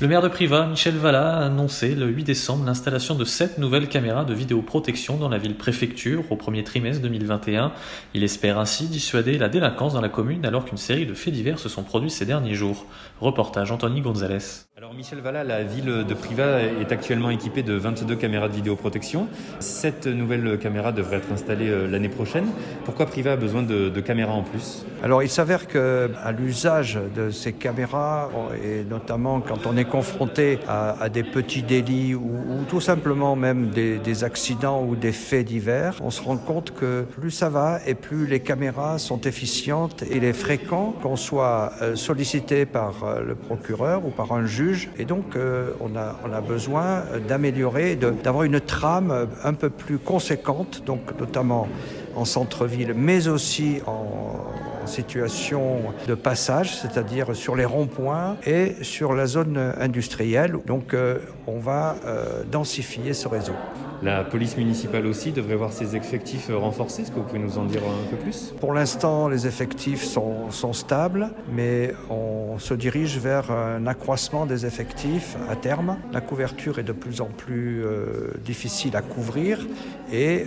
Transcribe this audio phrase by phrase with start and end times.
[0.00, 3.88] Le maire de Privas, Michel Vallat, a annoncé le 8 décembre l'installation de sept nouvelles
[3.88, 7.72] caméras de vidéoprotection dans la ville-préfecture au premier trimestre 2021.
[8.14, 11.58] Il espère ainsi dissuader la délinquance dans la commune alors qu'une série de faits divers
[11.58, 12.86] se sont produits ces derniers jours.
[13.20, 14.67] Reportage Anthony Gonzalez.
[14.78, 19.26] Alors Michel Vallat, la ville de Privas est actuellement équipée de 22 caméras de vidéoprotection.
[19.58, 22.46] Sept nouvelles caméras devraient être installées euh, l'année prochaine.
[22.84, 24.86] Pourquoi Privas a besoin de, caméras en plus?
[25.02, 28.30] Alors il s'avère que à l'usage de ces caméras,
[28.64, 33.70] et notamment quand on est confronté à, des petits délits ou, ou, tout simplement même
[33.70, 37.80] des, des accidents ou des faits divers, on se rend compte que plus ça va
[37.84, 43.24] et plus les caméras sont efficientes il est fréquent qu'on soit euh, sollicité par euh,
[43.24, 44.67] le procureur ou par un juge
[44.98, 49.98] et donc, euh, on, a, on a besoin d'améliorer, d'avoir une trame un peu plus
[49.98, 51.68] conséquente, donc notamment
[52.16, 54.57] en centre-ville, mais aussi en, en,
[54.88, 60.56] situation de passage, c'est-à-dire sur les ronds-points et sur la zone industrielle.
[60.66, 63.54] Donc, euh, on va euh, densifier ce réseau.
[64.00, 67.02] La police municipale aussi devrait voir ses effectifs renforcés.
[67.02, 68.54] Est-ce que vous pouvez nous en dire un peu plus?
[68.60, 74.66] Pour l'instant, les effectifs sont, sont, stables, mais on se dirige vers un accroissement des
[74.66, 75.96] effectifs à terme.
[76.12, 79.66] La couverture est de plus en plus euh, difficile à couvrir
[80.12, 80.44] et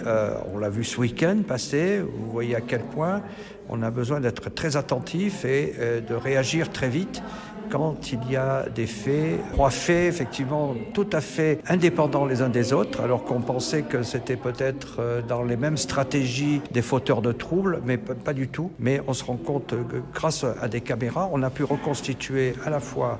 [0.53, 1.99] on l'a vu ce week-end passer.
[1.99, 3.21] Vous voyez à quel point
[3.69, 7.21] on a besoin d'être très attentif et euh, de réagir très vite
[7.69, 12.49] quand il y a des faits, trois faits effectivement tout à fait indépendants les uns
[12.49, 17.31] des autres, alors qu'on pensait que c'était peut-être dans les mêmes stratégies des fauteurs de
[17.31, 18.71] troubles, mais pas du tout.
[18.77, 22.69] Mais on se rend compte que grâce à des caméras, on a pu reconstituer à
[22.69, 23.19] la fois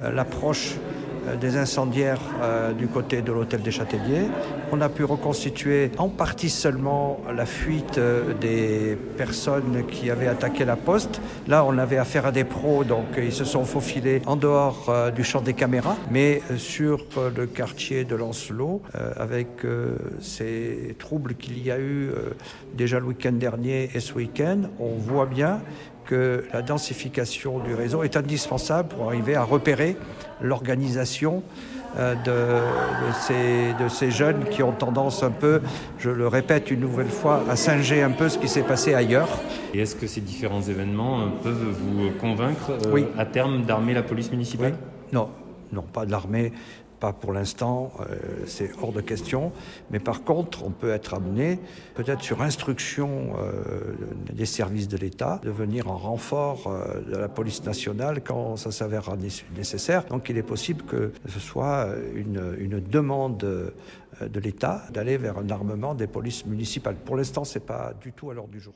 [0.00, 0.76] l'approche
[1.40, 4.28] des incendiaires euh, du côté de l'hôtel des Châtaigniers.
[4.72, 10.64] On a pu reconstituer en partie seulement la fuite euh, des personnes qui avaient attaqué
[10.64, 11.20] la poste.
[11.48, 15.10] Là, on avait affaire à des pros, donc ils se sont faufilés en dehors euh,
[15.10, 17.04] du champ des caméras, mais sur
[17.36, 18.82] le quartier de Lancelot,
[19.16, 19.48] avec
[20.20, 22.10] ces troubles qu'il y a eu
[22.74, 25.60] déjà le week-end dernier et ce week-end, on voit bien
[26.04, 29.96] que la densification du réseau est indispensable pour arriver à repérer
[30.40, 31.42] l'organisation
[31.96, 32.60] de, de,
[33.20, 35.60] ces, de ces jeunes qui ont tendance un peu,
[35.98, 39.28] je le répète une nouvelle fois, à singer un peu ce qui s'est passé ailleurs.
[39.74, 44.30] Et est-ce que ces différents événements peuvent vous convaincre euh, à terme d'armer la police
[44.30, 44.74] municipale?
[44.74, 44.78] Oui.
[45.12, 45.30] Non,
[45.72, 46.52] non, pas de l'armée
[47.00, 48.16] pas pour l'instant, euh,
[48.46, 49.52] c'est hors de question.
[49.90, 51.58] Mais par contre, on peut être amené,
[51.94, 53.94] peut-être sur instruction euh,
[54.32, 58.70] des services de l'État, de venir en renfort euh, de la police nationale quand ça
[58.70, 59.16] s'avérera
[59.56, 60.04] nécessaire.
[60.04, 65.48] Donc il est possible que ce soit une, une demande de l'État d'aller vers un
[65.48, 66.96] armement des polices municipales.
[66.96, 68.74] Pour l'instant, ce n'est pas du tout à l'ordre du jour.